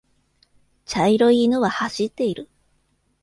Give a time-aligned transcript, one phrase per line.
[0.87, 2.49] 茶色い犬は走っている。